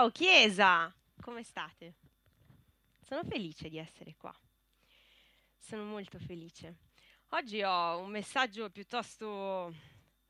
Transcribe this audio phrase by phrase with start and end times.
[0.00, 1.96] Ciao Chiesa, come state?
[3.02, 4.34] Sono felice di essere qua.
[5.58, 6.76] Sono molto felice.
[7.32, 9.74] Oggi ho un messaggio piuttosto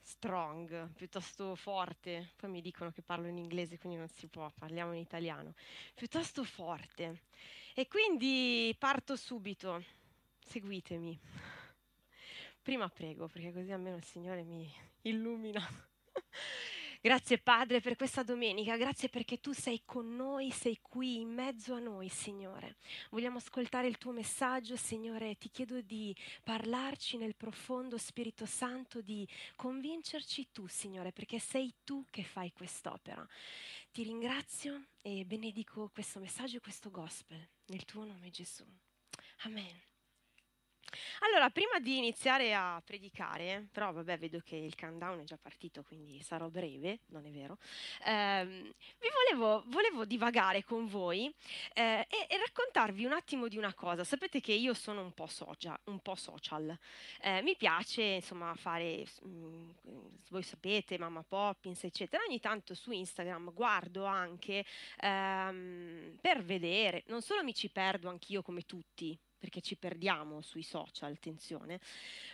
[0.03, 2.33] strong, piuttosto forte.
[2.35, 5.54] Poi mi dicono che parlo in inglese, quindi non si può, parliamo in italiano.
[5.94, 7.26] Piuttosto forte.
[7.72, 9.84] E quindi parto subito.
[10.46, 11.16] Seguitemi.
[12.60, 14.68] Prima prego, perché così almeno il Signore mi
[15.02, 15.64] illumina.
[17.02, 21.73] Grazie Padre per questa domenica, grazie perché tu sei con noi, sei qui in mezzo
[21.73, 22.77] a noi, Signore.
[23.09, 29.27] Vogliamo ascoltare il tuo messaggio, Signore, ti chiedo di parlarci nel profondo Spirito Santo, di
[29.56, 33.27] convincerci tu, Signore, perché sei tu che fai quest'opera.
[33.91, 38.67] Ti ringrazio e benedico questo messaggio e questo gospel nel tuo nome Gesù.
[39.45, 39.90] Amen.
[41.21, 45.83] Allora, prima di iniziare a predicare, però vabbè, vedo che il countdown è già partito,
[45.83, 47.59] quindi sarò breve, non è vero,
[48.05, 48.62] ehm,
[48.98, 51.33] vi volevo, volevo, divagare con voi
[51.75, 54.05] eh, e, e, raccontarvi un attimo di una cosa.
[54.05, 56.77] Sapete che io sono un po' social, un po social.
[57.20, 59.70] Eh, mi piace, insomma, fare, mh, mm,
[60.31, 62.23] voi sapete, Mamma Poppins, eccetera.
[62.27, 64.64] Ogni tanto su Instagram guardo anche
[65.01, 70.62] ehm, per vedere, non solo mi ci perdo anch'io come tutti, perché ci perdiamo sui
[70.62, 71.80] social, attenzione,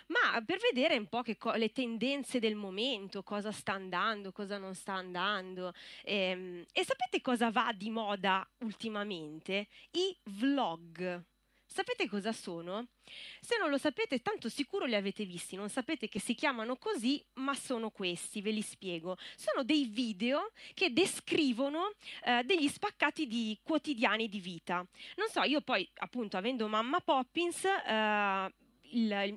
[0.08, 4.74] ma per vedere un po' co- le tendenze del momento, cosa sta andando, cosa non
[4.74, 5.72] sta andando.
[6.02, 9.68] Ehm, e sapete cosa va di moda ultimamente?
[9.92, 11.24] I vlog.
[11.66, 12.86] Sapete cosa sono?
[13.40, 17.22] Se non lo sapete, tanto sicuro li avete visti, non sapete che si chiamano così,
[17.34, 19.16] ma sono questi, ve li spiego.
[19.36, 21.92] Sono dei video che descrivono
[22.24, 24.86] eh, degli spaccati di quotidiani di vita.
[25.16, 28.54] Non so, io poi, appunto, avendo mamma Poppins, eh,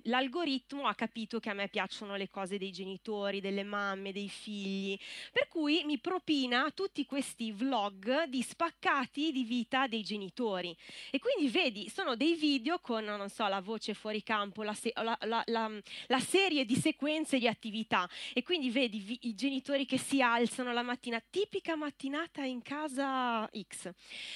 [0.03, 4.97] l'algoritmo ha capito che a me piacciono le cose dei genitori, delle mamme, dei figli,
[5.31, 10.75] per cui mi propina tutti questi vlog di spaccati di vita dei genitori.
[11.11, 14.93] E quindi vedi, sono dei video con, non so, la voce fuori campo, la, se-
[14.95, 15.71] la, la,
[16.07, 18.09] la serie di sequenze di attività.
[18.33, 23.47] E quindi vedi vi- i genitori che si alzano la mattina, tipica mattinata in casa
[23.47, 23.91] X.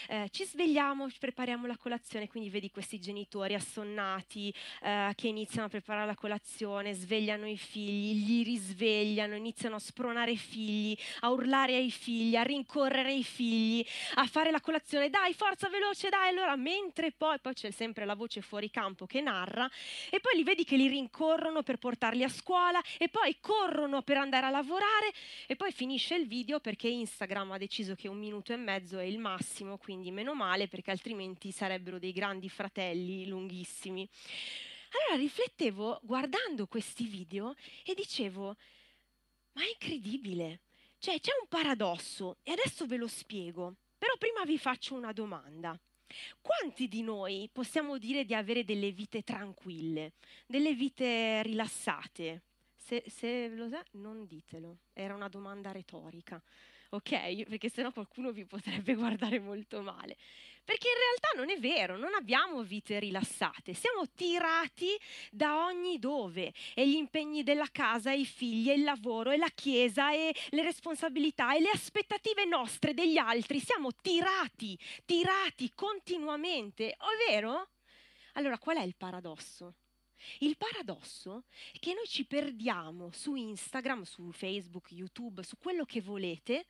[0.08, 4.54] Eh, ci svegliamo, prepariamo la colazione, quindi vedi questi genitori assonnati.
[4.82, 10.32] Eh, che iniziano a preparare la colazione, svegliano i figli, li risvegliano, iniziano a spronare
[10.32, 15.34] i figli, a urlare ai figli, a rincorrere i figli, a fare la colazione, dai,
[15.34, 16.30] forza veloce, dai.
[16.30, 19.70] Allora, mentre poi, poi c'è sempre la voce fuori campo che narra,
[20.10, 24.18] e poi li vedi che li rincorrono per portarli a scuola, e poi corrono per
[24.18, 25.12] andare a lavorare,
[25.48, 29.04] e poi finisce il video perché Instagram ha deciso che un minuto e mezzo è
[29.04, 34.08] il massimo, quindi meno male, perché altrimenti sarebbero dei grandi fratelli lunghissimi.
[34.94, 38.56] Allora riflettevo guardando questi video e dicevo,
[39.54, 40.62] ma è incredibile,
[41.00, 45.78] cioè c'è un paradosso e adesso ve lo spiego, però prima vi faccio una domanda.
[46.42, 50.14] Quanti di noi possiamo dire di avere delle vite tranquille,
[50.46, 52.44] delle vite rilassate?
[52.76, 56.42] Se, se lo sa, non ditelo, era una domanda retorica,
[56.90, 57.44] ok?
[57.46, 60.18] Perché sennò qualcuno vi potrebbe guardare molto male.
[60.66, 64.98] Perché in realtà non è vero, non abbiamo vite rilassate, siamo tirati
[65.30, 69.52] da ogni dove e gli impegni della casa, i figli, e il lavoro, e la
[69.54, 77.30] chiesa, e le responsabilità, e le aspettative nostre degli altri, siamo tirati, tirati continuamente, è
[77.30, 77.72] vero?
[78.34, 79.76] Allora qual è il paradosso?
[80.40, 86.02] Il paradosso è che noi ci perdiamo su Instagram, su Facebook, YouTube, su quello che
[86.02, 86.66] volete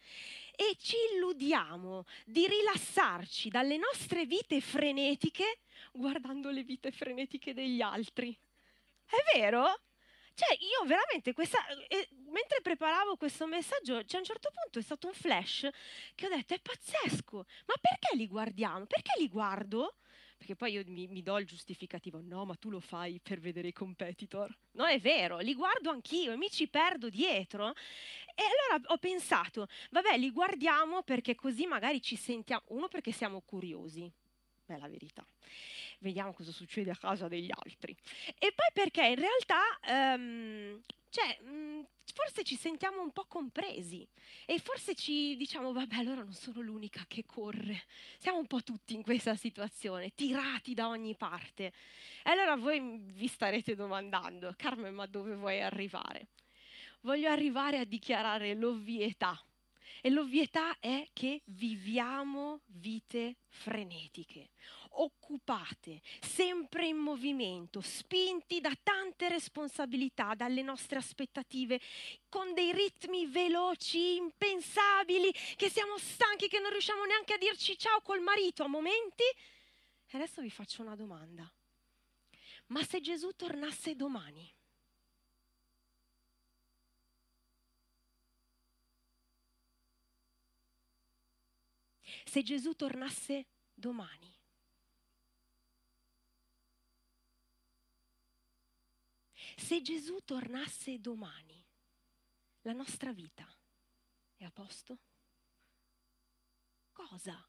[0.56, 5.60] e ci illudiamo di rilassarci dalle nostre vite frenetiche
[5.92, 8.38] guardando le vite frenetiche degli altri.
[9.06, 9.80] È vero?
[10.36, 14.82] Cioè, io veramente, questa, eh, mentre preparavo questo messaggio, cioè a un certo punto è
[14.82, 15.70] stato un flash
[16.16, 18.86] che ho detto, è pazzesco, ma perché li guardiamo?
[18.86, 19.98] Perché li guardo?
[20.44, 23.70] Perché poi io mi, mi, do il giustificativo, no, ma tu lo fai per vedere
[23.70, 24.54] i competitor.
[24.72, 27.74] Non è vero, li guardo anch'io e mi ci perdo dietro.
[28.36, 33.42] E allora ho pensato, vabbè, li guardiamo perché così magari ci sentiamo, uno perché siamo
[33.46, 34.12] curiosi,
[34.66, 35.26] è la verità.
[36.04, 37.96] Vediamo cosa succede a casa degli altri.
[38.38, 44.08] E poi perché in realtà um, cioè, mh, mhmm, forse ci sentiamo un po' compresi
[44.46, 47.84] e forse ci diciamo, vabbè, allora non sono l'unica che corre.
[48.18, 51.72] Siamo un po' tutti in questa situazione, tirati da ogni parte.
[52.24, 56.30] E allora voi vi starete domandando, Carmen, ma dove vuoi arrivare?
[57.02, 59.40] Voglio arrivare a dichiarare l'ovvietà
[60.02, 64.50] E l'ovvietà è che viviamo vite frenetiche,
[64.96, 71.80] occupate, sempre in movimento, spinti da tante responsabilità, dalle nostre aspettative,
[72.30, 78.02] con dei ritmi veloci, impensabili, che siamo stanchi, che non riusciamo neanche a dirci ciao
[78.02, 79.24] col marito a momenti.
[79.24, 81.52] E adesso vi faccio una domanda.
[82.68, 84.52] Ma se Gesù tornasse domani?
[92.26, 94.43] Se Gesù tornasse domani?
[99.56, 101.64] Se Gesù tornasse domani,
[102.62, 103.48] la nostra vita
[104.36, 104.98] è a posto?
[106.92, 107.46] Cosa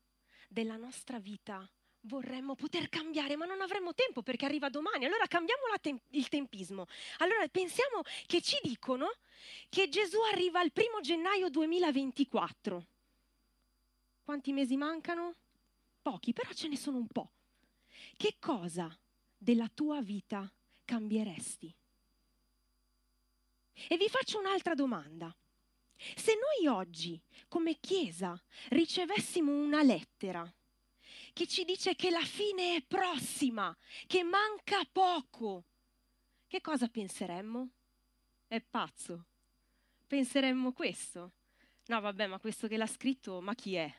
[0.49, 1.69] della nostra vita
[2.03, 5.05] vorremmo poter cambiare, ma non avremmo tempo perché arriva domani.
[5.05, 6.87] Allora cambiamo tem- il tempismo.
[7.19, 9.13] Allora pensiamo che ci dicono
[9.69, 12.87] che Gesù arriva il primo gennaio 2024.
[14.23, 15.35] Quanti mesi mancano?
[16.01, 17.33] Pochi, però ce ne sono un po'.
[18.17, 18.97] Che cosa
[19.37, 20.51] della tua vita
[20.85, 21.75] cambieresti?
[23.89, 25.35] E vi faccio un'altra domanda.
[26.17, 28.41] Se noi oggi, come Chiesa,
[28.71, 30.53] ricevessimo una lettera
[31.33, 33.77] che ci dice che la fine è prossima,
[34.07, 35.65] che manca poco,
[36.47, 37.69] che cosa penseremmo?
[38.47, 39.25] È pazzo.
[40.07, 41.33] Penseremmo questo.
[41.87, 43.93] No, vabbè, ma questo che l'ha scritto, ma chi è?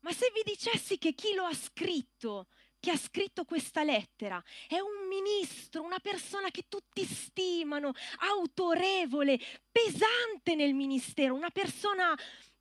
[0.00, 2.48] Ma se vi dicessi che chi lo ha scritto
[2.86, 9.40] che ha scritto questa lettera è un ministro, una persona che tutti stimano, autorevole,
[9.72, 12.16] pesante nel ministero, una persona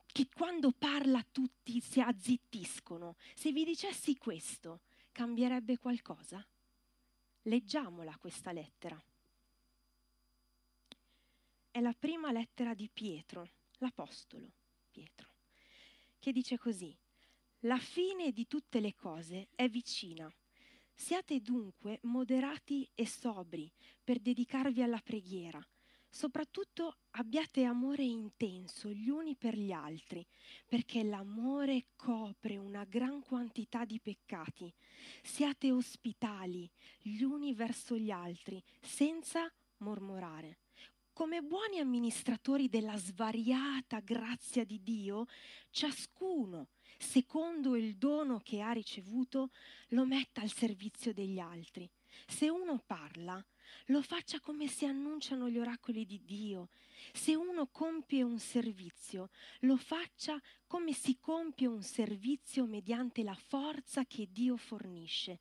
[0.07, 3.17] che quando parla tutti si azzittiscono.
[3.35, 4.79] Se vi dicessi questo,
[5.11, 6.43] cambierebbe qualcosa?
[7.43, 8.99] Leggiamola questa lettera.
[11.69, 13.47] È la prima lettera di Pietro,
[13.77, 14.49] l'Apostolo
[14.89, 15.29] Pietro,
[16.17, 16.97] che dice così.
[17.65, 20.31] La fine di tutte le cose è vicina.
[20.93, 23.71] Siate dunque moderati e sobri
[24.03, 25.59] per dedicarvi alla preghiera.
[26.07, 30.23] Soprattutto abbiate amore intenso gli uni per gli altri,
[30.67, 34.71] perché l'amore copre una gran quantità di peccati.
[35.23, 36.69] Siate ospitali
[37.01, 40.59] gli uni verso gli altri, senza mormorare.
[41.13, 45.25] Come buoni amministratori della svariata grazia di Dio,
[45.71, 49.51] ciascuno secondo il dono che ha ricevuto,
[49.89, 51.89] lo metta al servizio degli altri.
[52.27, 53.43] Se uno parla,
[53.87, 56.69] lo faccia come si annunciano gli oracoli di Dio.
[57.13, 59.29] Se uno compie un servizio,
[59.61, 65.39] lo faccia come si compie un servizio mediante la forza che Dio fornisce,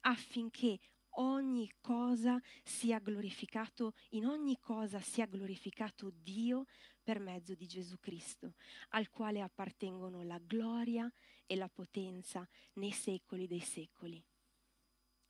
[0.00, 0.78] affinché
[1.18, 6.64] ogni cosa sia glorificato, in ogni cosa sia glorificato Dio
[7.02, 8.54] per mezzo di Gesù Cristo,
[8.90, 11.10] al quale appartengono la gloria
[11.46, 14.22] e la potenza nei secoli dei secoli.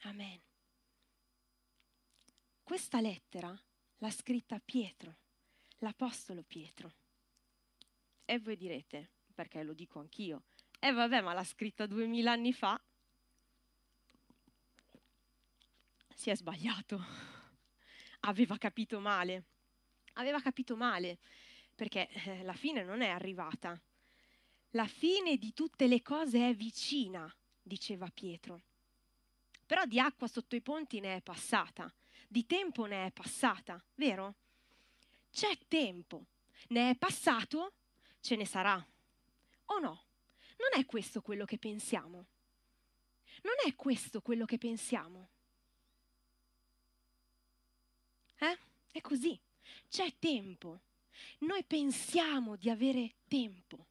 [0.00, 0.40] Amen.
[2.62, 3.54] Questa lettera
[3.98, 5.18] l'ha scritta Pietro,
[5.78, 6.94] l'Apostolo Pietro.
[8.24, 10.44] E voi direte, perché lo dico anch'io,
[10.78, 12.80] e eh vabbè, ma l'ha scritta duemila anni fa.
[16.16, 17.04] Si è sbagliato.
[18.20, 19.44] Aveva capito male.
[20.14, 21.18] Aveva capito male
[21.74, 23.78] perché eh, la fine non è arrivata.
[24.70, 27.30] La fine di tutte le cose è vicina,
[27.60, 28.62] diceva Pietro.
[29.66, 31.92] Però di acqua sotto i ponti ne è passata,
[32.26, 34.36] di tempo ne è passata, vero?
[35.30, 36.28] C'è tempo,
[36.68, 37.74] ne è passato,
[38.20, 38.84] ce ne sarà.
[39.66, 40.04] O no?
[40.56, 42.26] Non è questo quello che pensiamo.
[43.42, 45.28] Non è questo quello che pensiamo.
[48.38, 48.58] Eh?
[48.90, 49.38] È così.
[49.88, 50.80] C'è tempo.
[51.40, 53.86] Noi pensiamo di avere tempo.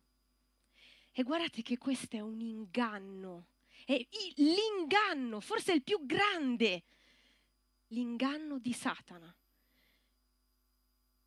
[1.12, 3.48] E guardate che questo è un inganno.
[3.86, 3.98] È
[4.36, 6.84] l'inganno, forse il più grande,
[7.88, 9.34] l'inganno di Satana.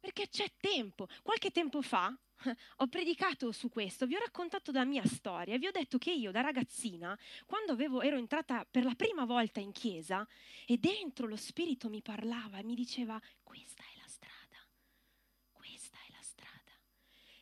[0.09, 1.07] Perché c'è tempo.
[1.23, 2.17] Qualche tempo fa
[2.77, 6.31] ho predicato su questo, vi ho raccontato la mia storia vi ho detto che io
[6.31, 10.27] da ragazzina, quando avevo, ero entrata per la prima volta in chiesa
[10.67, 13.99] e dentro lo spirito mi parlava e mi diceva questa è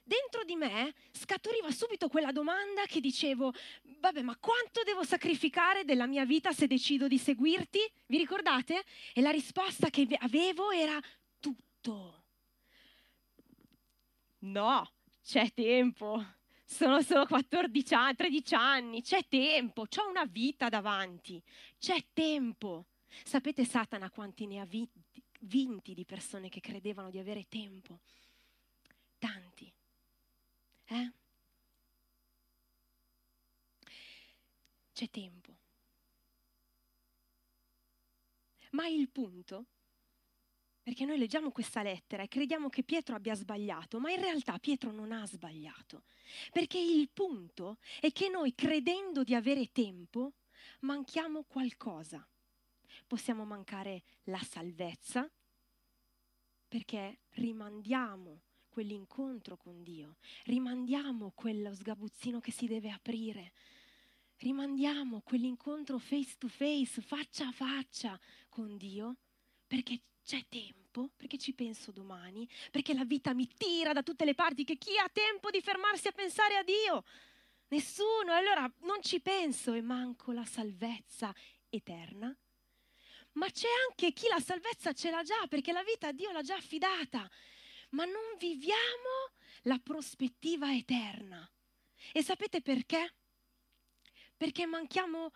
[0.07, 3.53] dentro di me scatturiva subito quella domanda che dicevo,
[3.99, 7.81] vabbè, ma quanto devo sacrificare della mia vita se decido di seguirti?
[8.07, 8.85] Vi ricordate?
[9.13, 11.01] E la risposta che avevo era
[11.41, 12.26] tutto.
[14.47, 14.89] No,
[15.23, 16.25] c'è tempo.
[16.65, 21.41] Sono solo 14 anni, 13 anni, c'è tempo, ho una vita davanti,
[21.79, 22.87] c'è tempo.
[23.25, 28.01] Sapete Satana quanti ne ha vinti di persone che credevano di avere tempo?
[29.19, 29.73] Tanti.
[30.87, 31.13] Eh?
[34.93, 35.55] C'è tempo.
[38.71, 39.67] Ma il punto,
[40.87, 44.93] perché noi leggiamo questa lettera e crediamo che Pietro abbia sbagliato, ma in realtà Pietro
[44.93, 46.05] non ha sbagliato,
[46.53, 50.35] perché il punto è che noi credendo di avere tempo
[50.83, 52.25] manchiamo qualcosa.
[53.05, 55.29] Possiamo mancare la salvezza,
[56.69, 63.55] perché rimandiamo quell'incontro con Dio, rimandiamo quello sgabuzzino che si deve aprire,
[64.37, 68.17] rimandiamo quell'incontro face to face, faccia a faccia
[68.49, 69.17] con Dio,
[69.67, 74.35] perché c'è tempo, perché ci penso domani, perché la vita mi tira da tutte le
[74.35, 77.05] parti, che chi ha tempo di fermarsi a pensare a Dio?
[77.69, 81.35] Nessuno, allora non ci penso e manco la salvezza
[81.69, 82.35] eterna.
[83.33, 86.43] Ma c'è anche chi la salvezza ce l'ha già, perché la vita a Dio l'ha
[86.43, 87.29] già affidata,
[87.91, 89.33] ma non viviamo
[89.63, 91.49] la prospettiva eterna.
[92.13, 93.15] E sapete perché?
[94.37, 95.33] perché manchiamo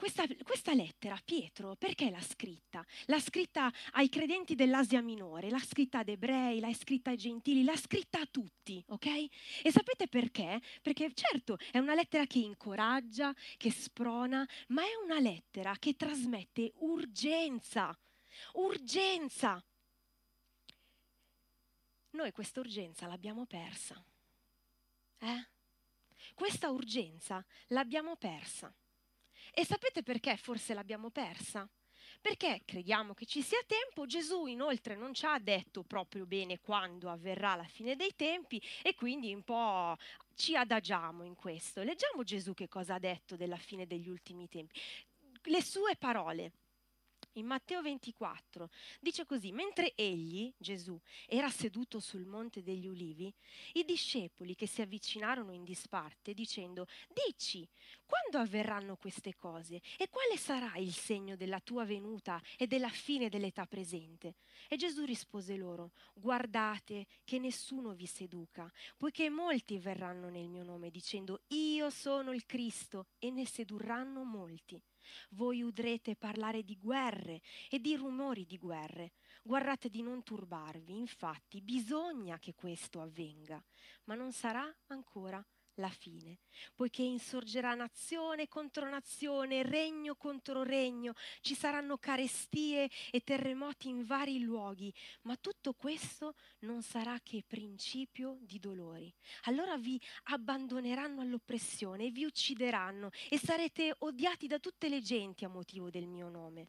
[0.00, 2.82] questa, questa, lettera, Pietro, perché l'ha scritta?
[3.04, 7.76] L'ha scritta ai credenti dell'Asia Minore, l'ha scritta ad ebrei, l'ha scritta ai gentili, l'ha
[7.76, 9.06] scritta a tutti, ok?
[9.62, 10.58] E sapete perché?
[10.80, 16.72] Perché certo è una lettera che incoraggia, che sprona, ma è una lettera che trasmette
[16.76, 17.94] urgenza,
[18.54, 19.62] urgenza.
[22.12, 24.02] Noi questa urgenza l'abbiamo persa.
[25.18, 25.48] Eh?
[26.32, 28.74] Questa urgenza l'abbiamo persa.
[29.52, 31.68] E sapete perché forse l'abbiamo persa?
[32.20, 37.08] Perché crediamo che ci sia tempo, Gesù inoltre non ci ha detto proprio bene quando
[37.08, 39.96] avverrà la fine dei tempi e quindi un po'
[40.34, 41.82] ci adagiamo in questo.
[41.82, 44.78] Leggiamo Gesù che cosa ha detto della fine degli ultimi tempi.
[45.44, 46.52] Le sue parole
[47.34, 48.70] in Matteo 24
[49.00, 53.32] dice così, mentre egli, Gesù, era seduto sul monte degli ulivi,
[53.74, 57.68] i discepoli che si avvicinarono in disparte dicendo, dici,
[58.04, 63.28] quando avverranno queste cose e quale sarà il segno della tua venuta e della fine
[63.28, 64.36] dell'età presente?
[64.68, 70.90] E Gesù rispose loro, guardate che nessuno vi seduca, poiché molti verranno nel mio nome
[70.90, 74.80] dicendo, io sono il Cristo, e ne sedurranno molti.
[75.30, 79.12] Voi udrete parlare di guerre e di rumori di guerre.
[79.42, 83.62] Guardate di non turbarvi, infatti bisogna che questo avvenga,
[84.04, 85.44] ma non sarà ancora
[85.80, 86.38] la fine,
[86.74, 94.40] poiché insorgerà nazione contro nazione, regno contro regno, ci saranno carestie e terremoti in vari
[94.40, 99.12] luoghi, ma tutto questo non sarà che principio di dolori.
[99.44, 105.48] Allora vi abbandoneranno all'oppressione e vi uccideranno e sarete odiati da tutte le genti a
[105.48, 106.68] motivo del mio nome.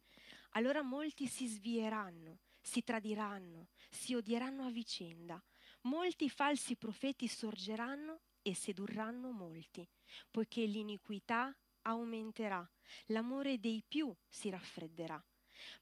[0.54, 5.42] Allora molti si svieranno, si tradiranno, si odieranno a vicenda.
[5.82, 9.88] Molti falsi profeti sorgeranno e sedurranno molti,
[10.30, 12.68] poiché l'iniquità aumenterà,
[13.06, 15.22] l'amore dei più si raffredderà.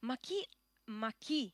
[0.00, 0.47] Ma chi,
[0.85, 1.52] ma chi,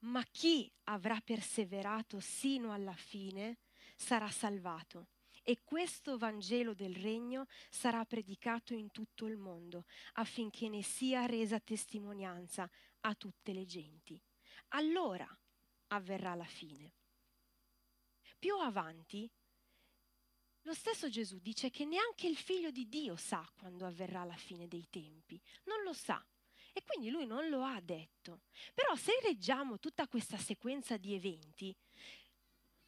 [0.00, 3.58] ma chi avrà perseverato sino alla fine
[3.96, 5.08] sarà salvato.
[5.42, 11.60] E questo Vangelo del Regno sarà predicato in tutto il mondo, affinché ne sia resa
[11.60, 12.68] testimonianza
[13.00, 14.20] a tutte le genti.
[14.70, 15.28] Allora
[15.88, 16.94] avverrà la fine.
[18.38, 19.30] Più avanti
[20.66, 24.66] lo stesso Gesù dice che neanche il figlio di Dio sa quando avverrà la fine
[24.66, 26.22] dei tempi, non lo sa.
[26.72, 28.40] E quindi lui non lo ha detto.
[28.74, 31.74] Però se leggiamo tutta questa sequenza di eventi,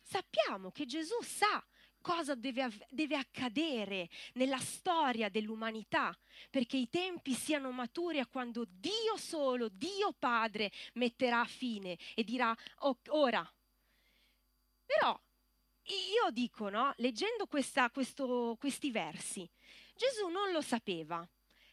[0.02, 1.64] sappiamo che Gesù sa
[2.00, 6.16] cosa deve, deve, accadere nella storia dell'umanità
[6.50, 12.54] perché i tempi siano maturi a quando Dio solo, Dio Padre, metterà fine e dirà
[12.80, 13.49] oh, ora.
[14.85, 15.18] Però
[15.95, 19.49] io dico, no, leggendo questa, questo, questi versi,
[19.95, 21.26] Gesù non lo sapeva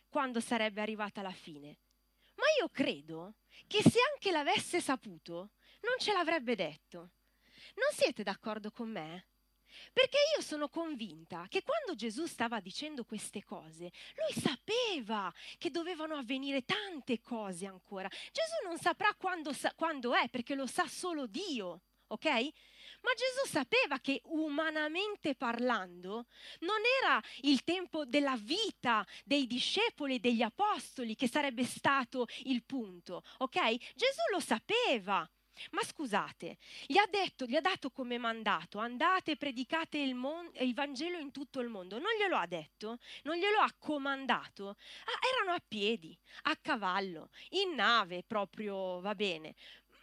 [0.10, 1.78] quando sarebbe arrivata la fine,
[2.36, 3.36] ma io credo
[3.68, 7.12] che se anche l'avesse saputo, non ce l'avrebbe detto.
[7.76, 9.28] Non siete d'accordo con me?
[9.92, 16.16] Perché io sono convinta che quando Gesù stava dicendo queste cose, lui sapeva che dovevano
[16.16, 18.08] avvenire tante cose ancora.
[18.08, 22.52] Gesù non saprà quando, quando è, perché lo sa solo Dio, ok?
[23.06, 26.26] Ma Gesù sapeva che umanamente parlando
[26.62, 32.64] non era il tempo della vita dei discepoli e degli apostoli che sarebbe stato il
[32.64, 33.94] punto, ok?
[33.94, 35.30] Gesù lo sapeva.
[35.72, 40.52] Ma scusate, gli ha detto, gli ha dato come mandato, andate e predicate il, mon-
[40.56, 41.98] il, Vangelo in tutto il mondo.
[41.98, 42.98] Non glielo ha detto?
[43.24, 44.70] Non glielo ha comandato?
[44.70, 49.56] Ah, erano a piedi, a cavallo, in nave proprio, va bene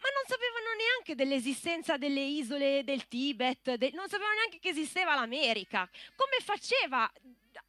[0.03, 5.15] ma non sapevano neanche dell'esistenza delle isole del Tibet, de- non sapevano neanche che esisteva
[5.15, 5.89] l'America.
[6.15, 7.09] Come faceva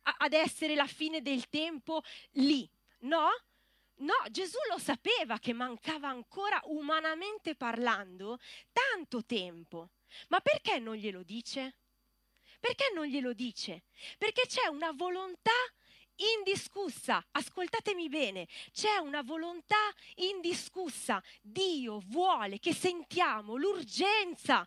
[0.02, 2.68] ad essere la fine del tempo lì?
[3.00, 3.28] No?
[3.98, 8.40] No, Gesù lo sapeva che mancava ancora umanamente parlando
[8.72, 9.90] tanto tempo.
[10.28, 11.76] Ma perché non glielo dice?
[12.58, 13.84] Perché non glielo dice?
[14.18, 15.52] Perché c'è una volontà
[16.16, 21.22] indiscussa, ascoltatemi bene, c'è una volontà indiscussa.
[21.40, 24.66] Dio vuole che sentiamo l'urgenza,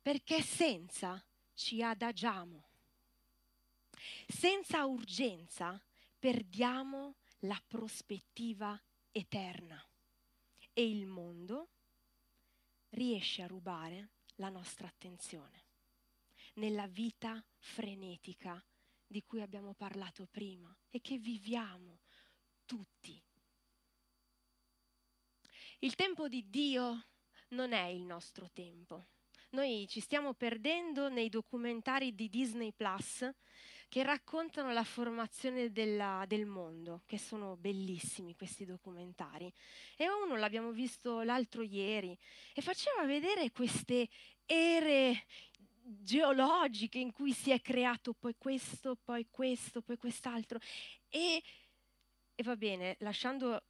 [0.00, 1.22] perché senza
[1.54, 2.68] ci adagiamo.
[4.26, 5.82] Senza urgenza
[6.18, 8.80] perdiamo la prospettiva
[9.10, 9.82] eterna
[10.72, 11.68] e il mondo
[12.90, 15.62] riesce a rubare la nostra attenzione
[16.54, 18.62] nella vita frenetica
[19.14, 22.00] di cui abbiamo parlato prima e che viviamo
[22.64, 23.22] tutti.
[25.78, 27.06] Il tempo di Dio
[27.50, 29.06] non è il nostro tempo.
[29.50, 33.30] Noi ci stiamo perdendo nei documentari di Disney Plus
[33.88, 39.52] che raccontano la formazione della, del mondo, che sono bellissimi questi documentari.
[39.96, 42.18] E uno l'abbiamo visto l'altro ieri
[42.52, 44.08] e faceva vedere queste
[44.44, 45.24] ere
[45.84, 50.58] geologiche in cui si è creato poi questo, poi questo, poi quest'altro.
[51.08, 51.42] E,
[52.34, 53.62] e va bene, lasciando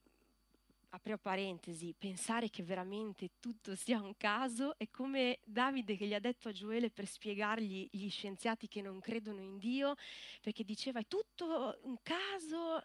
[0.94, 6.20] apro parentesi, pensare che veramente tutto sia un caso è come Davide che gli ha
[6.20, 9.96] detto a Gioele per spiegargli gli scienziati che non credono in Dio,
[10.40, 12.80] perché diceva è tutto un caso.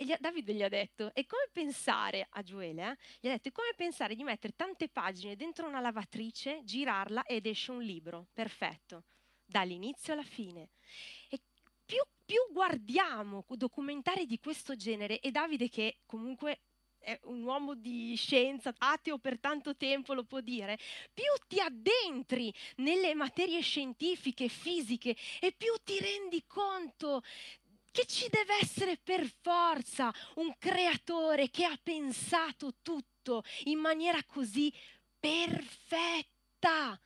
[0.00, 2.96] E gli, Davide gli ha detto, è come pensare a Gioele, eh?
[3.20, 7.44] gli ha detto, è come pensare di mettere tante pagine dentro una lavatrice, girarla ed
[7.44, 9.04] esce un libro, perfetto,
[9.44, 10.70] dall'inizio alla fine.
[11.28, 11.38] E
[11.84, 16.60] più, più guardiamo documentari di questo genere, e Davide che comunque
[17.00, 20.78] è un uomo di scienza, ateo per tanto tempo lo può dire,
[21.12, 27.22] più ti addentri nelle materie scientifiche, fisiche e più ti rendi conto
[27.90, 34.72] che ci deve essere per forza un creatore che ha pensato tutto in maniera così
[35.18, 37.00] perfetta.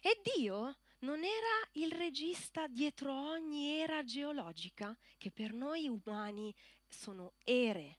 [0.00, 6.54] E Dio non era il regista dietro ogni era geologica, che per noi umani
[6.88, 7.98] sono ere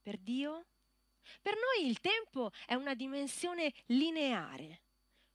[0.00, 0.66] per Dio?
[1.40, 4.82] Per noi il tempo è una dimensione lineare.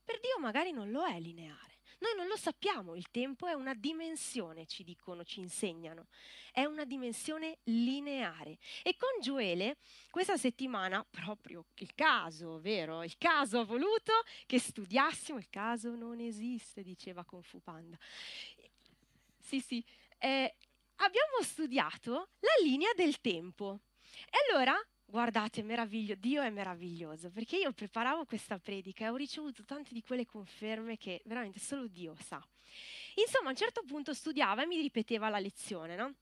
[0.03, 1.76] Per Dio magari non lo è lineare.
[1.99, 6.07] Noi non lo sappiamo, il tempo è una dimensione, ci dicono, ci insegnano.
[6.51, 8.59] È una dimensione lineare.
[8.83, 9.77] E con Gioele
[10.09, 13.03] questa settimana, proprio il caso, vero?
[13.03, 14.13] Il caso ha voluto
[14.45, 17.97] che studiassimo, il caso non esiste, diceva Kung Fu Panda.
[19.39, 19.83] Sì, sì,
[20.19, 20.55] eh,
[20.97, 23.79] abbiamo studiato la linea del tempo.
[24.29, 24.75] E allora,
[25.09, 30.03] guardate, meraviglio, Dio è meraviglioso, perché io preparavo questa predica e ho ricevuto tante di
[30.03, 32.45] quelle conferme che veramente solo Dio sa.
[33.15, 36.13] Insomma, a un certo punto studiava e mi ripeteva la lezione, no?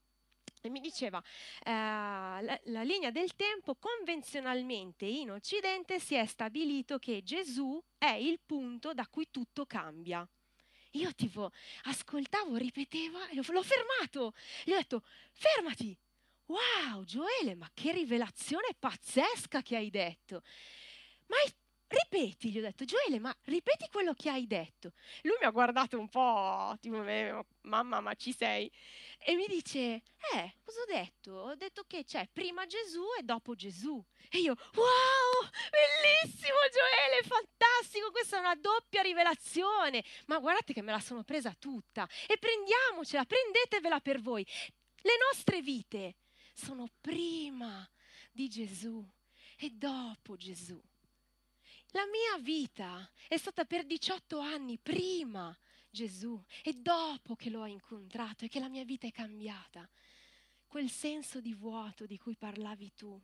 [0.62, 1.22] E mi diceva,
[1.64, 8.14] eh, la, la linea del tempo, convenzionalmente in Occidente si è stabilito che Gesù è
[8.14, 10.28] il punto da cui tutto cambia.
[10.92, 11.52] Io tipo
[11.84, 14.34] ascoltavo, ripeteva, e l'ho fermato.
[14.64, 15.96] Gli ho detto, fermati,
[16.48, 20.42] Wow, Gioele, ma che rivelazione pazzesca che hai detto.
[21.28, 21.38] Ma
[21.88, 24.92] ripeti, gli ho detto, Gioele, ma ripeti quello che hai detto.
[25.24, 27.04] Lui mi ha guardato un po', tipo,
[27.62, 28.72] mamma, ma ci sei?
[29.18, 29.80] E mi dice,
[30.34, 31.32] eh, cosa ho detto?
[31.32, 34.04] Ho detto che c'è prima Gesù e dopo Gesù.
[34.30, 40.04] E io, wow, bellissimo Gioele, fantastico, questa è una doppia rivelazione.
[40.28, 42.08] Ma guardate che me la sono presa tutta.
[42.28, 44.46] E prendiamocela, prendetevela per voi.
[45.02, 46.16] Le nostre vite
[46.56, 47.88] sono prima
[48.32, 49.06] di Gesù
[49.58, 50.82] e dopo Gesù.
[51.90, 55.58] La mia vita è stata per 18 anni prima
[55.90, 59.90] Gesù e dopo che l'ho incontrato e che la mia vita è cambiata.
[60.66, 63.22] Quel senso di vuoto di cui parlavi tu,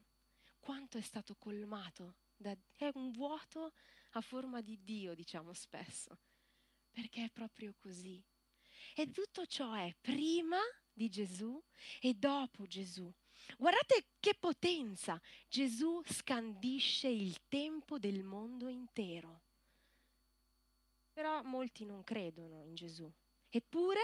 [0.60, 2.16] quanto è stato colmato?
[2.36, 3.74] Da, è un vuoto
[4.12, 6.18] a forma di Dio, diciamo spesso,
[6.92, 8.24] perché è proprio così.
[8.96, 10.60] E tutto ciò è prima
[10.94, 11.62] di Gesù
[12.00, 13.14] e dopo Gesù.
[13.58, 15.20] Guardate che potenza!
[15.48, 19.42] Gesù scandisce il tempo del mondo intero.
[21.12, 23.12] Però molti non credono in Gesù.
[23.50, 24.00] Eppure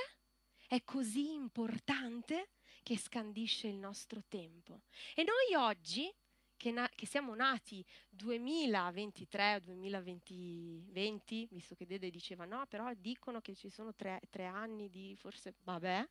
[0.68, 2.50] è così importante
[2.84, 4.82] che scandisce il nostro tempo.
[5.16, 6.14] E noi oggi,
[6.56, 13.56] che, na- che siamo nati 2023 2020, visto che Dede diceva no, però dicono che
[13.56, 16.08] ci sono tre, tre anni di forse, vabbè,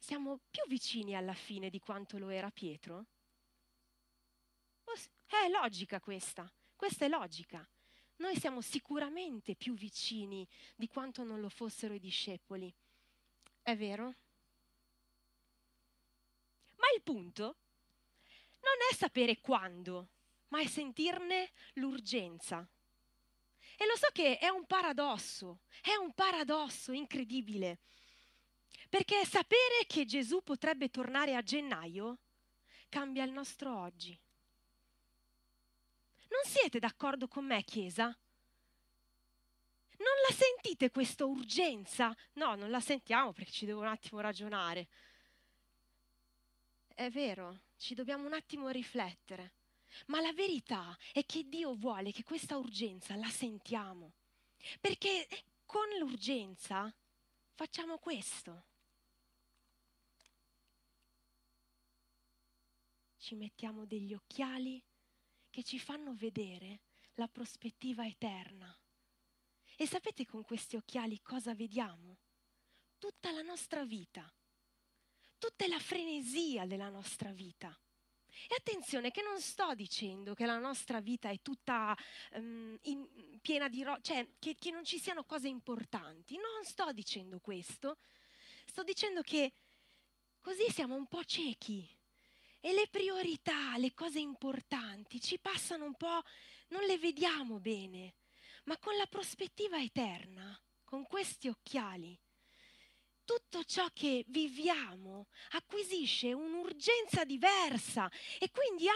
[0.00, 3.06] siamo più vicini alla fine di quanto lo era Pietro?
[5.26, 6.52] È logica questa.
[6.74, 7.64] Questa è logica.
[8.16, 12.74] Noi siamo sicuramente più vicini di quanto non lo fossero i discepoli.
[13.62, 14.14] È vero?
[16.76, 17.58] Ma il punto
[18.60, 20.08] non è sapere quando,
[20.48, 22.68] ma è sentirne l'urgenza.
[23.76, 27.78] E lo so che è un paradosso, è un paradosso incredibile.
[28.90, 32.18] Perché sapere che Gesù potrebbe tornare a gennaio
[32.88, 34.18] cambia il nostro oggi.
[36.28, 38.06] Non siete d'accordo con me, Chiesa?
[38.06, 38.16] Non
[40.28, 42.14] la sentite questa urgenza?
[42.34, 44.88] No, non la sentiamo perché ci devo un attimo ragionare.
[46.92, 49.52] È vero, ci dobbiamo un attimo riflettere.
[50.06, 54.14] Ma la verità è che Dio vuole che questa urgenza la sentiamo.
[54.80, 55.28] Perché
[55.64, 56.92] con l'urgenza
[57.54, 58.64] facciamo questo.
[63.30, 64.82] Ci mettiamo degli occhiali
[65.50, 66.80] che ci fanno vedere
[67.14, 68.76] la prospettiva eterna.
[69.76, 72.18] E sapete con questi occhiali cosa vediamo?
[72.98, 74.28] Tutta la nostra vita,
[75.38, 77.72] tutta la frenesia della nostra vita.
[78.48, 81.96] E attenzione che non sto dicendo che la nostra vita è tutta
[82.32, 86.90] um, in, piena di ro- cioè che, che non ci siano cose importanti, non sto
[86.90, 87.98] dicendo questo,
[88.64, 89.52] sto dicendo che
[90.40, 91.98] così siamo un po' ciechi
[92.60, 96.22] e le priorità, le cose importanti ci passano un po',
[96.68, 98.14] non le vediamo bene,
[98.64, 102.18] ma con la prospettiva eterna, con questi occhiali,
[103.24, 108.86] tutto ciò che viviamo acquisisce un'urgenza diversa e quindi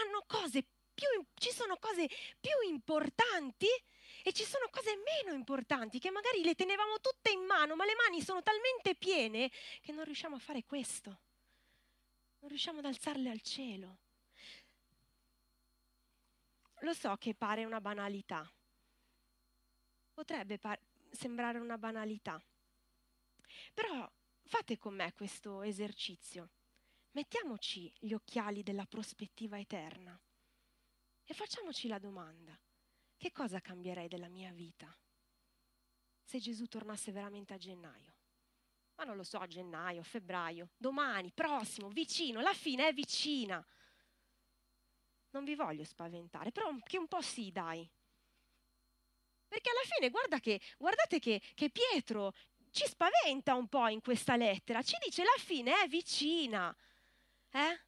[0.93, 2.07] più, ci sono cose
[2.39, 3.67] più importanti
[4.23, 7.95] e ci sono cose meno importanti che magari le tenevamo tutte in mano, ma le
[7.95, 9.51] mani sono talmente piene
[9.81, 11.19] che non riusciamo a fare questo.
[12.45, 13.97] Non riusciamo ad alzarle al cielo.
[16.81, 18.47] Lo so che pare una banalità.
[20.13, 20.79] Potrebbe par-
[21.09, 22.39] sembrare una banalità.
[23.73, 24.07] Però
[24.43, 26.51] fate con me questo esercizio.
[27.13, 30.15] Mettiamoci gli occhiali della prospettiva eterna
[31.23, 32.55] e facciamoci la domanda,
[33.17, 34.95] che cosa cambierei della mia vita
[36.23, 38.14] se Gesù tornasse veramente a gennaio?
[38.95, 43.65] Ma non lo so, a gennaio, febbraio, domani, prossimo, vicino, la fine è vicina.
[45.31, 47.89] Non vi voglio spaventare, però che un po' sì, dai.
[49.47, 52.33] Perché alla fine guarda che, guardate che, che Pietro
[52.71, 56.75] ci spaventa un po' in questa lettera, ci dice la fine è vicina.
[57.51, 57.85] Eh?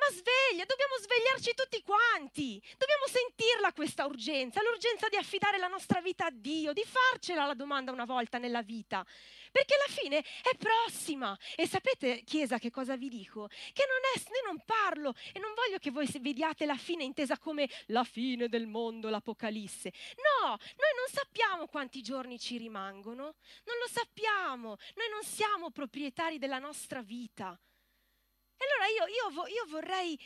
[0.00, 6.00] Ma sveglia, dobbiamo svegliarci tutti quanti, dobbiamo sentirla questa urgenza, l'urgenza di affidare la nostra
[6.00, 9.04] vita a Dio, di farcela la domanda una volta nella vita,
[9.52, 11.38] perché la fine è prossima.
[11.54, 13.46] E sapete, Chiesa, che cosa vi dico?
[13.48, 17.36] Che non è, ne non parlo e non voglio che voi vediate la fine intesa
[17.36, 19.92] come la fine del mondo, l'Apocalisse.
[20.16, 23.34] No, noi non sappiamo quanti giorni ci rimangono,
[23.64, 27.58] non lo sappiamo, noi non siamo proprietari della nostra vita.
[28.60, 30.20] E allora io, io, io vorrei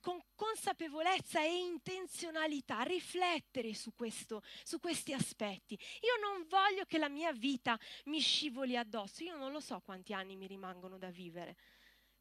[0.00, 5.74] con consapevolezza e intenzionalità riflettere su, questo, su questi aspetti.
[5.74, 10.14] Io non voglio che la mia vita mi scivoli addosso, io non lo so quanti
[10.14, 11.56] anni mi rimangono da vivere.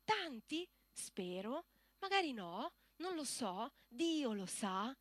[0.04, 1.64] Tanti, spero,
[2.00, 4.94] magari no, non lo so, Dio lo sa,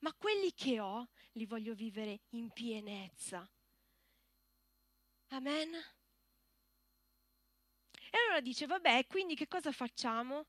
[0.00, 3.48] ma quelli che ho li voglio vivere in pienezza.
[5.28, 5.97] Amen.
[8.10, 10.46] E allora dice, vabbè, quindi che cosa facciamo?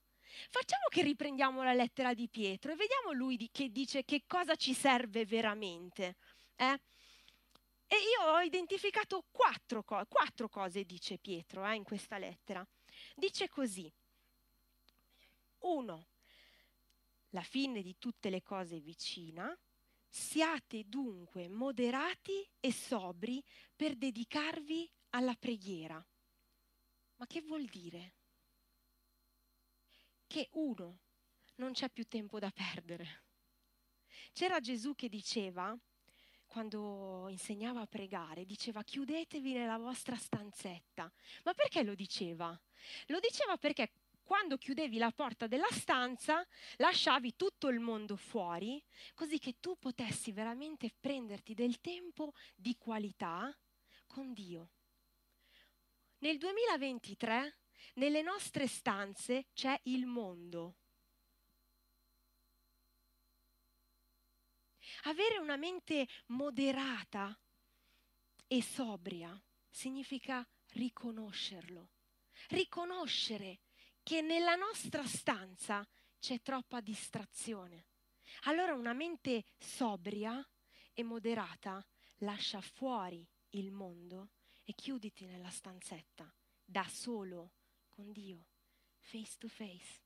[0.50, 4.56] Facciamo che riprendiamo la lettera di Pietro e vediamo lui di, che dice che cosa
[4.56, 6.16] ci serve veramente.
[6.56, 6.80] Eh?
[7.88, 12.66] E io ho identificato quattro, co- quattro cose, dice Pietro, eh, in questa lettera.
[13.16, 13.92] Dice così.
[15.60, 16.08] Uno,
[17.30, 19.58] la fine di tutte le cose è vicina,
[20.08, 23.44] siate dunque moderati e sobri
[23.76, 26.04] per dedicarvi alla preghiera.
[27.20, 28.14] Ma che vuol dire?
[30.26, 31.00] Che uno,
[31.56, 33.24] non c'è più tempo da perdere.
[34.32, 35.78] C'era Gesù che diceva,
[36.46, 41.12] quando insegnava a pregare, diceva chiudetevi nella vostra stanzetta.
[41.44, 42.58] Ma perché lo diceva?
[43.08, 43.92] Lo diceva perché
[44.24, 48.82] quando chiudevi la porta della stanza, lasciavi tutto il mondo fuori,
[49.14, 53.54] così che tu potessi veramente prenderti del tempo di qualità
[54.08, 54.70] con Dio.
[56.20, 57.58] Nel 2023
[57.96, 60.76] nelle nostre stanze c'è il mondo.
[65.04, 67.40] Avere una mente moderata
[68.48, 71.92] e sobria significa riconoscerlo,
[72.50, 73.62] riconoscere
[74.04, 75.88] che nella nostra stanza
[76.20, 77.86] c'è troppa distrazione,
[78.44, 80.46] Allora una mente sobria
[80.94, 81.86] e moderata
[82.20, 84.32] lascia fuori il mondo
[84.70, 86.32] e chiuditi nella stanzetta,
[86.64, 87.54] da solo,
[87.90, 88.46] con Dio,
[89.00, 90.04] face to face.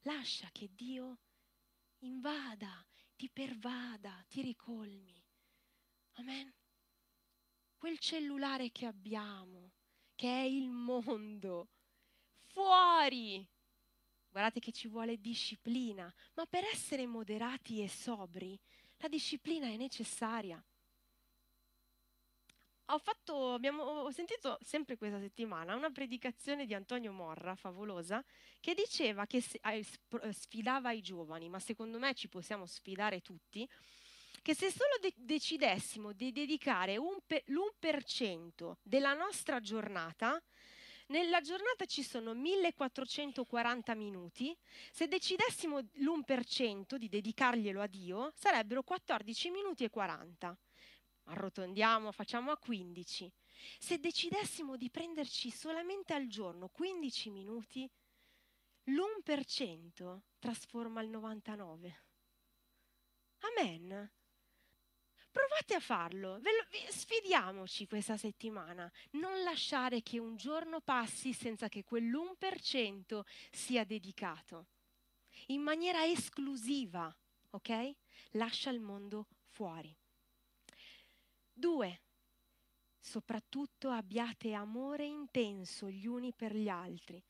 [0.00, 1.20] Lascia che Dio
[1.98, 5.24] invada, ti pervada, ti ricolmi.
[6.14, 6.52] Amen.
[7.76, 9.74] Quel cellulare che abbiamo,
[10.16, 11.68] che è il mondo,
[12.46, 13.48] fuori.
[14.28, 18.58] Guardate che ci vuole disciplina, ma per essere moderati e sobri,
[18.96, 20.60] la disciplina è necessaria.
[22.92, 28.22] Ho, fatto, abbiamo, ho sentito sempre questa settimana una predicazione di Antonio Morra, favolosa,
[28.60, 29.42] che diceva che
[30.30, 33.66] sfidava i giovani, ma secondo me ci possiamo sfidare tutti,
[34.42, 40.38] che se solo de- decidessimo di dedicare pe- l'1% della nostra giornata,
[41.06, 44.54] nella giornata ci sono 1440 minuti,
[44.90, 50.54] se decidessimo l'1% di dedicarglielo a Dio, sarebbero 14 minuti e 40.
[51.24, 53.32] Arrotondiamo, facciamo a 15.
[53.78, 57.88] Se decidessimo di prenderci solamente al giorno 15 minuti,
[58.84, 62.02] l'1% trasforma il 99.
[63.40, 64.10] Amen.
[65.30, 66.50] Provate a farlo, lo,
[66.90, 74.66] sfidiamoci questa settimana, non lasciare che un giorno passi senza che quell'1% sia dedicato,
[75.46, 77.14] in maniera esclusiva,
[77.50, 77.94] ok?
[78.32, 79.96] Lascia il mondo fuori.
[81.62, 82.02] Due,
[82.98, 87.24] soprattutto abbiate amore intenso gli uni per gli altri,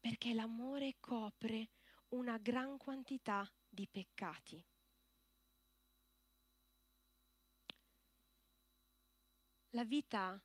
[0.00, 1.68] perché l'amore copre
[2.08, 4.64] una gran quantità di peccati.
[9.72, 10.42] La vita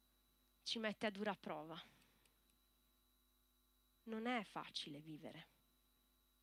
[0.63, 1.81] ci mette a dura prova.
[4.07, 5.47] Non è facile vivere.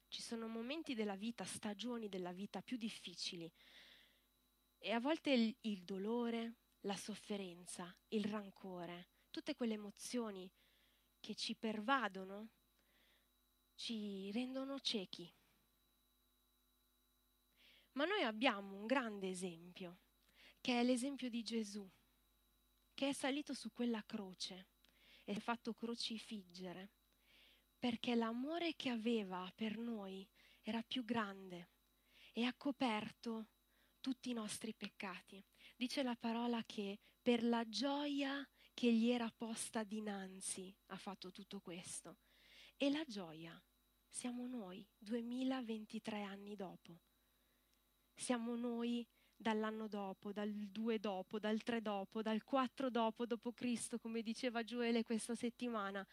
[0.08, 3.52] Ci sono momenti della vita, stagioni della vita più difficili
[4.84, 10.50] e a volte il, il dolore, la sofferenza, il rancore, tutte quelle emozioni
[11.20, 12.50] che ci pervadono,
[13.74, 15.32] ci rendono ciechi.
[17.92, 20.00] Ma noi abbiamo un grande esempio,
[20.60, 21.90] che è l'esempio di Gesù
[22.94, 24.68] che è salito su quella croce
[25.24, 26.92] e fatto crocifiggere,
[27.78, 30.28] perché l'amore che aveva per noi
[30.62, 31.70] era più grande
[32.32, 33.48] e ha coperto
[34.00, 35.44] tutti i nostri peccati.
[35.82, 41.58] Dice la parola che per la gioia che gli era posta dinanzi ha fatto tutto
[41.58, 42.18] questo.
[42.76, 43.60] E la gioia
[44.08, 47.00] siamo noi, 2023 anni dopo.
[48.14, 53.98] Siamo noi dall'anno dopo, dal 2 dopo, dal 3 dopo, dal 4 dopo, dopo Cristo,
[53.98, 56.06] come diceva Gioele questa settimana,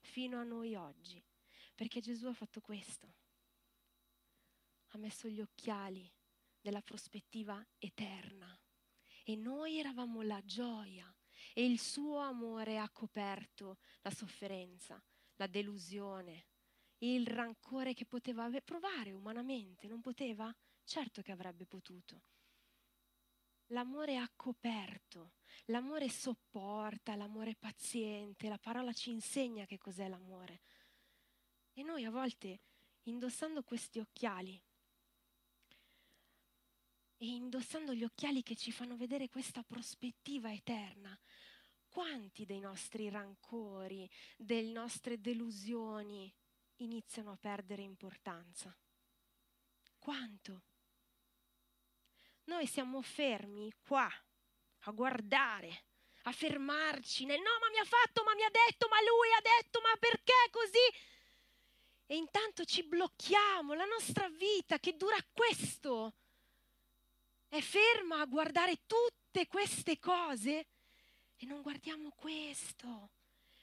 [0.00, 1.24] fino a noi oggi.
[1.74, 3.14] Perché Gesù ha fatto questo.
[4.88, 6.12] Ha messo gli occhiali
[6.60, 8.54] della prospettiva eterna.
[9.26, 11.12] E noi eravamo la gioia
[11.54, 15.02] e il suo amore ha coperto la sofferenza,
[15.36, 16.46] la delusione,
[16.98, 20.54] il rancore che poteva provare umanamente, non poteva?
[20.84, 22.22] Certo che avrebbe potuto.
[23.68, 25.32] L'amore ha coperto,
[25.66, 30.60] l'amore sopporta, l'amore è paziente, la parola ci insegna che cos'è l'amore.
[31.72, 32.60] E noi a volte,
[33.04, 34.62] indossando questi occhiali,
[37.16, 41.18] e indossando gli occhiali che ci fanno vedere questa prospettiva eterna,
[41.88, 46.32] quanti dei nostri rancori, delle nostre delusioni
[46.76, 48.76] iniziano a perdere importanza?
[49.98, 50.62] Quanto?
[52.44, 54.10] Noi siamo fermi qua
[54.86, 55.84] a guardare,
[56.22, 59.40] a fermarci nel no, ma mi ha fatto, ma mi ha detto, ma lui ha
[59.40, 61.12] detto, ma perché così?
[62.06, 66.16] E intanto ci blocchiamo, la nostra vita che dura questo
[67.54, 70.66] è ferma a guardare tutte queste cose
[71.36, 73.10] e non guardiamo questo,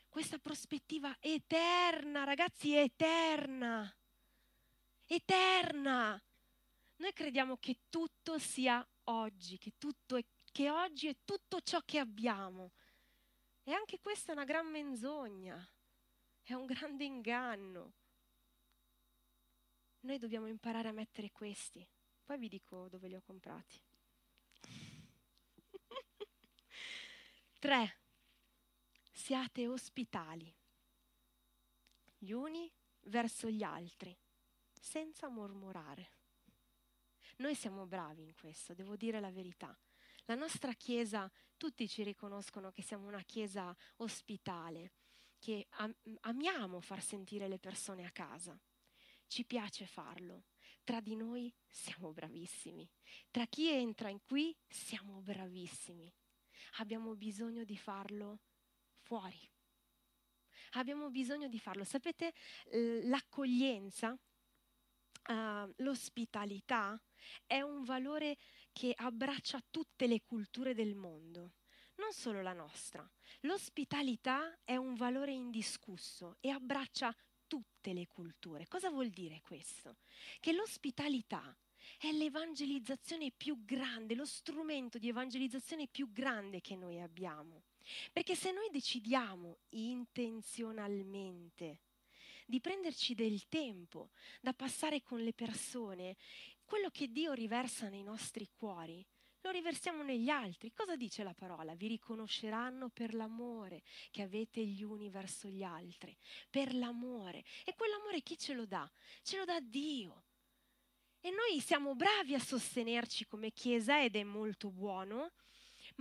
[0.08, 3.93] questa prospettiva eterna, ragazzi, eterna,
[5.08, 6.23] eterna.
[6.95, 12.71] Noi crediamo che tutto sia oggi, che, è, che oggi è tutto ciò che abbiamo.
[13.62, 15.69] E anche questa è una gran menzogna,
[16.43, 17.91] è un grande inganno.
[19.99, 21.86] Noi dobbiamo imparare a mettere questi,
[22.32, 23.78] poi vi dico dove li ho comprati.
[27.60, 28.00] Tre,
[29.12, 30.56] siate ospitali,
[32.17, 34.17] gli uni verso gli altri,
[34.80, 36.12] senza mormorare.
[37.39, 39.78] Noi siamo bravi in questo, devo dire la verità.
[40.24, 44.94] La nostra Chiesa, tutti ci riconoscono che siamo una Chiesa ospitale,
[45.38, 48.58] che am- amiamo far sentire le persone a casa.
[49.28, 50.46] Ci piace farlo,
[50.84, 52.89] tra di noi siamo bravissimi,
[53.30, 56.13] tra chi entra in qui siamo bravissimi.
[56.78, 58.41] Abbiamo bisogno di farlo
[59.00, 59.39] fuori.
[60.72, 61.84] Abbiamo bisogno di farlo.
[61.84, 62.34] Sapete,
[63.04, 67.02] l'accoglienza, uh, l'ospitalità
[67.46, 68.38] è un valore
[68.72, 71.56] che abbraccia tutte le culture del mondo,
[71.96, 73.10] non solo la nostra.
[73.41, 77.13] L'ospitalità è un valore indiscusso e abbraccia
[77.52, 78.66] tutte le culture.
[78.70, 79.98] Cosa vuol dire questo?
[80.40, 81.54] Che l'ospitalità
[81.98, 87.64] è l'evangelizzazione più grande, lo strumento di evangelizzazione più grande che noi abbiamo.
[88.14, 91.80] Perché se noi decidiamo intenzionalmente
[92.46, 96.16] di prenderci del tempo da passare con le persone,
[96.64, 99.06] quello che Dio riversa nei nostri cuori,
[99.41, 100.71] lo riversiamo negli altri.
[100.73, 101.75] Cosa dice la parola?
[101.75, 106.15] Vi riconosceranno per l'amore che avete gli uni verso gli altri,
[106.49, 107.43] per l'amore.
[107.65, 108.89] E quell'amore chi ce lo dà?
[109.23, 110.25] Ce lo dà Dio.
[111.19, 115.34] E noi siamo bravi a sostenerci come Chiesa ed è molto buono,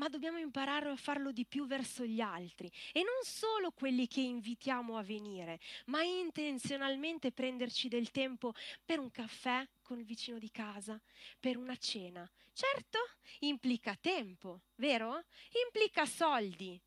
[0.01, 4.23] ma dobbiamo imparare a farlo di più verso gli altri e non solo quelli che
[4.23, 10.51] invitiamo a venire, ma intenzionalmente prenderci del tempo per un caffè con il vicino di
[10.51, 10.99] casa,
[11.39, 12.29] per una cena.
[12.55, 12.99] Certo,
[13.41, 15.23] implica tempo, vero?
[15.67, 16.81] Implica soldi,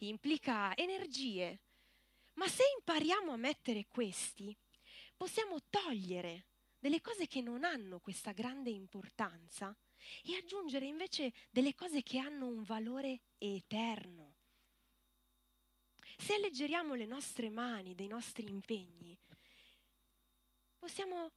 [0.00, 1.60] implica energie.
[2.34, 4.54] Ma se impariamo a mettere questi,
[5.16, 6.44] possiamo togliere
[6.78, 9.74] delle cose che non hanno questa grande importanza
[10.24, 14.36] e aggiungere invece delle cose che hanno un valore eterno.
[16.16, 19.16] Se alleggeriamo le nostre mani dei nostri impegni,
[20.76, 21.30] possiamo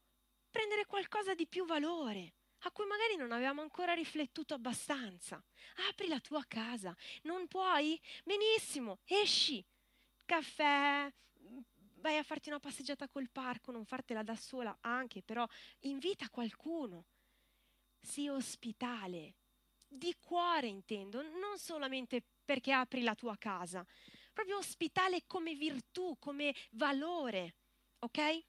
[0.50, 5.44] prendere qualcosa di più valore, a cui magari non avevamo ancora riflettuto abbastanza.
[5.90, 8.00] Apri la tua casa, non puoi?
[8.24, 9.64] Benissimo, esci.
[10.26, 11.12] Caffè,
[11.96, 15.48] vai a farti una passeggiata col parco, non fartela da sola anche, però
[15.82, 17.06] invita qualcuno
[18.02, 19.36] sii ospitale,
[19.88, 23.86] di cuore intendo, non solamente perché apri la tua casa,
[24.34, 27.56] proprio ospitale come virtù, come valore,
[28.00, 28.44] ok?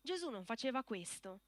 [0.00, 1.40] Gesù non faceva questo.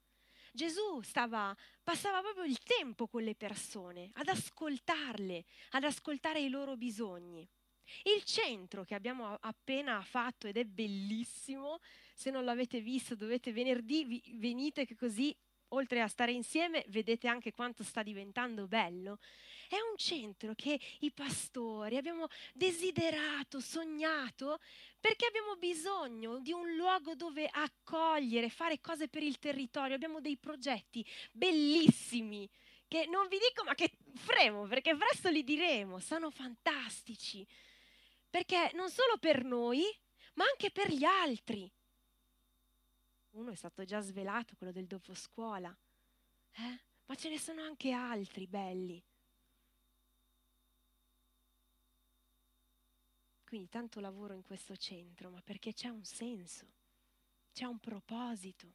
[0.53, 6.77] Gesù stava, passava proprio il tempo con le persone, ad ascoltarle, ad ascoltare i loro
[6.77, 7.47] bisogni.
[8.05, 11.81] Il centro che abbiamo appena fatto ed è bellissimo,
[12.15, 15.37] se non l'avete visto dovete venerdì, venite che così
[15.69, 19.19] oltre a stare insieme, vedete anche quanto sta diventando bello.
[19.69, 24.61] È un centro che i pastori abbiamo desiderato, sognato,
[25.01, 29.95] perché abbiamo bisogno di un luogo dove accogliere, fare cose per il territorio.
[29.97, 32.49] Abbiamo dei progetti bellissimi
[32.89, 37.47] che non vi dico ma che fremo, perché presto li diremo, sono fantastici.
[38.31, 39.83] Perché non solo per noi,
[40.35, 41.71] ma anche per gli altri.
[43.37, 45.75] Uno è stato già svelato, quello del dopo scuola.
[46.53, 46.81] Eh?
[47.05, 49.03] Ma ce ne sono anche altri belli.
[53.45, 56.73] Quindi tanto lavoro in questo centro, ma perché c'è un senso,
[57.53, 58.75] c'è un proposito.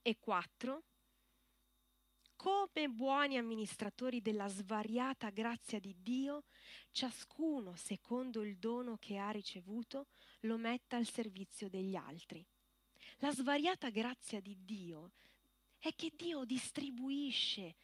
[0.00, 0.84] E quattro,
[2.36, 6.44] come buoni amministratori della svariata grazia di Dio,
[6.92, 10.06] ciascuno, secondo il dono che ha ricevuto,
[10.42, 12.46] lo metta al servizio degli altri.
[13.22, 15.12] La svariata grazia di Dio
[15.78, 17.76] è che Dio distribuisce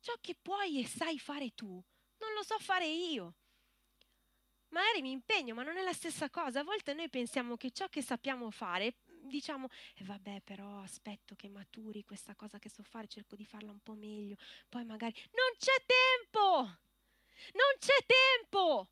[0.00, 1.80] ciò che puoi e sai fare tu.
[2.18, 3.34] Non lo so fare io.
[4.70, 6.60] Magari mi impegno, ma non è la stessa cosa.
[6.60, 11.48] A volte noi pensiamo che ciò che sappiamo fare, diciamo, eh vabbè, però aspetto che
[11.48, 14.36] maturi questa cosa che so fare, cerco di farla un po' meglio.
[14.68, 16.62] Poi magari non c'è tempo!
[17.52, 18.88] Non c'è tempo!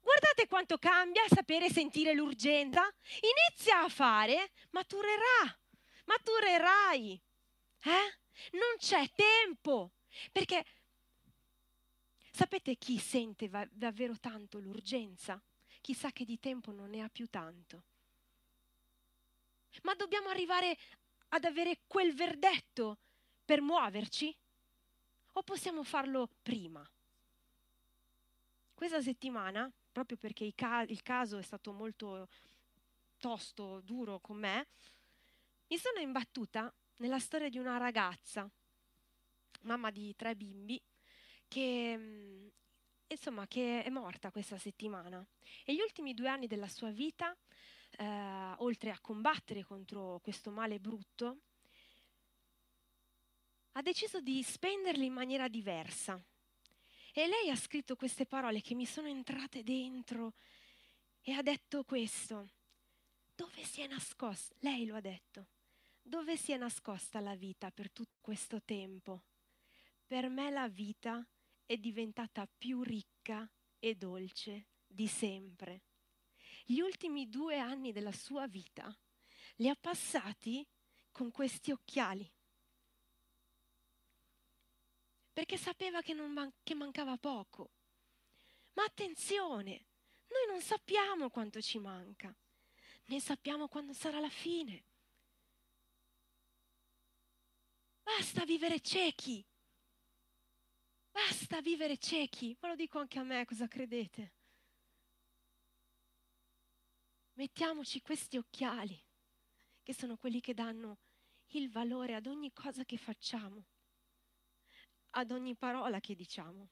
[0.00, 2.82] Guardate quanto cambia sapere sentire l'urgenza.
[3.20, 5.58] Inizia a fare, maturerà,
[6.04, 7.20] maturerai.
[7.82, 8.18] Eh?
[8.52, 9.92] Non c'è tempo.
[10.32, 10.64] Perché
[12.30, 15.40] sapete chi sente va- davvero tanto l'urgenza?
[15.80, 17.84] Chi sa che di tempo non ne ha più tanto.
[19.82, 20.76] Ma dobbiamo arrivare
[21.28, 22.98] ad avere quel verdetto
[23.44, 24.34] per muoverci?
[25.32, 26.88] O possiamo farlo prima?
[28.74, 32.28] Questa settimana proprio perché ca- il caso è stato molto
[33.18, 34.68] tosto, duro con me,
[35.66, 38.48] mi sono imbattuta nella storia di una ragazza,
[39.62, 40.80] mamma di tre bimbi,
[41.48, 42.46] che mm,
[43.08, 45.24] insomma che è morta questa settimana.
[45.64, 47.36] E gli ultimi due anni della sua vita,
[47.98, 51.38] eh, oltre a combattere contro questo male brutto,
[53.72, 56.22] ha deciso di spenderli in maniera diversa
[57.20, 60.34] e lei ha scritto queste parole che mi sono entrate dentro
[61.20, 62.50] e ha detto questo.
[63.34, 64.54] dove si è nascosta?
[64.60, 65.48] Lei lo ha detto.
[66.00, 69.24] Dove si è nascosta la vita per tutto questo tempo?
[70.06, 71.26] Per me la vita
[71.66, 73.50] è diventata più ricca
[73.80, 75.82] e dolce di sempre.
[76.64, 78.96] Gli ultimi due anni della sua vita
[79.56, 80.64] li ha passati
[81.10, 82.30] con questi occhiali.
[85.38, 87.70] Perché sapeva che, man- che mancava poco.
[88.72, 89.86] Ma attenzione,
[90.26, 92.36] noi non sappiamo quanto ci manca,
[93.04, 94.84] né sappiamo quando sarà la fine.
[98.02, 99.46] Basta vivere ciechi.
[101.12, 102.56] Basta vivere ciechi.
[102.58, 104.32] Ma lo dico anche a me, cosa credete?
[107.34, 109.00] Mettiamoci questi occhiali,
[109.84, 110.98] che sono quelli che danno
[111.50, 113.66] il valore ad ogni cosa che facciamo,
[115.18, 116.68] ad ogni parola che diciamo,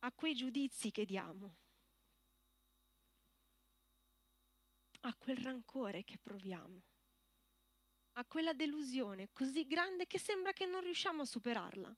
[0.00, 1.56] a quei giudizi che diamo,
[5.00, 6.82] a quel rancore che proviamo,
[8.12, 11.96] a quella delusione così grande che sembra che non riusciamo a superarla.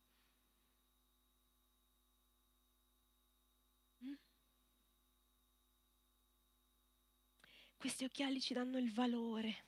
[7.77, 9.67] Questi occhiali ci danno il valore,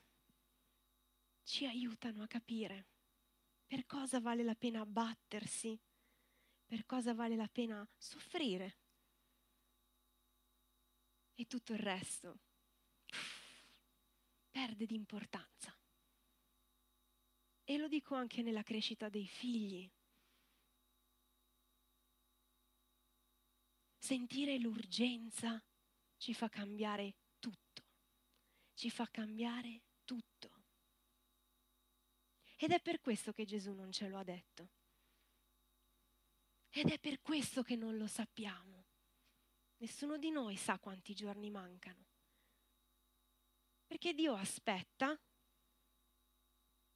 [1.43, 2.90] ci aiutano a capire
[3.71, 5.79] per cosa vale la pena abbattersi,
[6.65, 8.79] per cosa vale la pena soffrire.
[11.35, 12.41] E tutto il resto
[14.49, 15.73] perde di importanza.
[17.63, 19.89] E lo dico anche nella crescita dei figli.
[23.97, 25.63] Sentire l'urgenza
[26.17, 27.15] ci fa cambiare
[28.73, 29.90] ci fa cambiare tutto.
[32.63, 34.69] Ed è per questo che Gesù non ce lo ha detto.
[36.69, 38.85] Ed è per questo che non lo sappiamo.
[39.77, 42.05] Nessuno di noi sa quanti giorni mancano.
[43.87, 45.19] Perché Dio aspetta,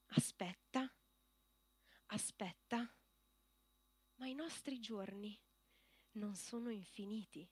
[0.10, 0.96] aspetta,
[2.06, 2.96] aspetta,
[4.18, 5.36] ma i nostri giorni
[6.12, 7.50] non sono infiniti.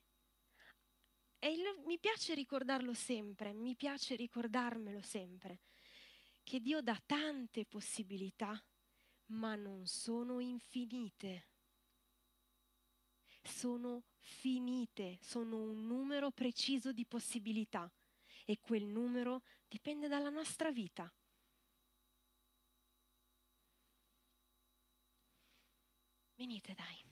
[1.40, 5.62] E il, mi piace ricordarlo sempre, mi piace ricordarmelo sempre,
[6.44, 8.62] che Dio dà tante possibilità,
[9.26, 11.48] ma non sono infinite.
[13.42, 17.90] Sono finite, sono un numero preciso di possibilità
[18.44, 21.12] e quel numero dipende dalla nostra vita.
[26.36, 27.02] Venite dai.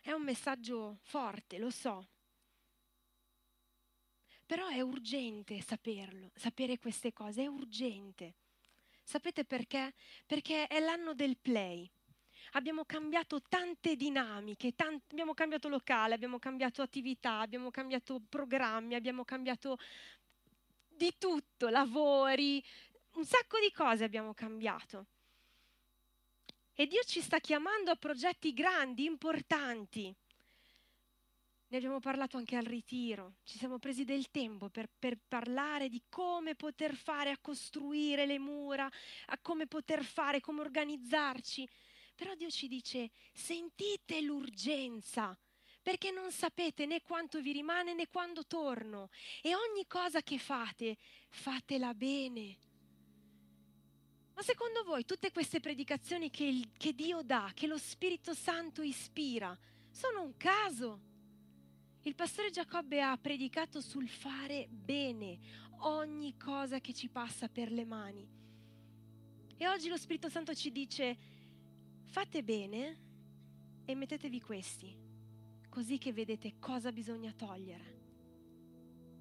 [0.00, 2.08] È un messaggio forte, lo so.
[4.48, 8.32] Però è urgente saperlo, sapere queste cose, è urgente.
[9.02, 9.92] Sapete perché?
[10.24, 11.86] Perché è l'anno del play.
[12.52, 19.22] Abbiamo cambiato tante dinamiche, tant- abbiamo cambiato locale, abbiamo cambiato attività, abbiamo cambiato programmi, abbiamo
[19.22, 19.76] cambiato
[20.88, 22.64] di tutto, lavori,
[23.16, 25.08] un sacco di cose abbiamo cambiato.
[26.72, 30.14] E Dio ci sta chiamando a progetti grandi, importanti.
[31.70, 36.02] Ne abbiamo parlato anche al ritiro, ci siamo presi del tempo per, per, parlare di
[36.08, 38.90] come poter fare a costruire le mura,
[39.26, 41.68] a come poter fare, come organizzarci.
[42.14, 45.38] Però Dio ci dice, sentite l'urgenza,
[45.82, 49.10] perché non sapete né quanto vi rimane né quando torno.
[49.42, 50.96] E ogni cosa che fate,
[51.28, 52.56] fatela bene,
[54.32, 58.80] ma secondo voi tutte queste predicazioni che, il, che Dio dà, che lo Spirito Santo
[58.80, 59.54] ispira,
[59.90, 61.17] sono un caso?
[62.08, 65.38] Il pastore Giacobbe ha predicato sul fare bene
[65.80, 68.26] ogni cosa che ci passa per le mani.
[69.54, 71.18] E oggi lo Spirito Santo ci dice,
[72.06, 72.96] fate bene
[73.84, 74.96] e mettetevi questi,
[75.68, 77.98] così che vedete cosa bisogna togliere.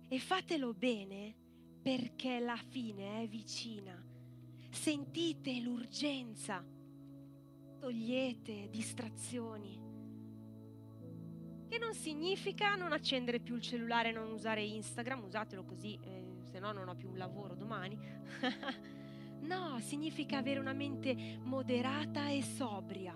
[0.07, 1.35] E fatelo bene
[1.81, 4.01] perché la fine è vicina
[4.69, 6.65] Sentite l'urgenza.
[7.79, 9.86] Togliete distrazioni.
[11.67, 16.59] Che non significa non accendere più il cellulare, non usare Instagram, usatelo così, eh, se
[16.59, 17.99] no non ho più un lavoro domani.
[19.41, 23.13] no, significa avere una mente moderata e sobria.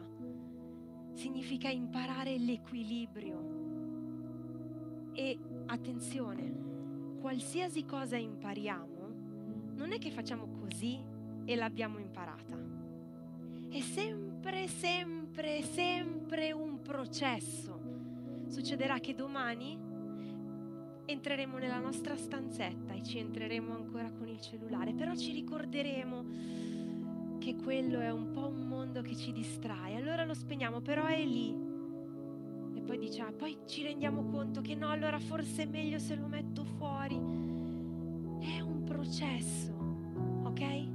[1.14, 3.60] Significa imparare l'equilibrio.
[5.14, 11.02] E attenzione, qualsiasi cosa impariamo, non è che facciamo così
[11.46, 12.58] e l'abbiamo imparata.
[13.70, 17.81] È sempre, sempre, sempre un processo.
[18.52, 19.80] Succederà che domani
[21.06, 26.26] entreremo nella nostra stanzetta e ci entreremo ancora con il cellulare, però ci ricorderemo
[27.40, 29.96] che quello è un po' un mondo che ci distrae.
[29.96, 31.50] Allora lo spegniamo, però è lì
[32.74, 36.16] e poi dice, ah, poi ci rendiamo conto che no, allora forse è meglio se
[36.16, 37.16] lo metto fuori.
[37.16, 39.72] È un processo,
[40.44, 40.90] ok?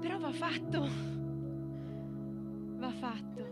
[0.00, 0.88] Però va fatto,
[2.80, 3.51] va fatto.